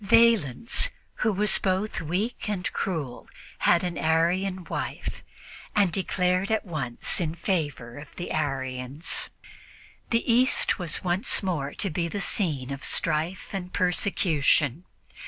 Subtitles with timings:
[0.03, 3.27] Valens, who was both weak and cruel,
[3.59, 5.21] had an Arian wife
[5.75, 9.29] and declared at once in favor of the Arians.
[10.09, 14.85] The East was once more to be the scene of strife and persecution.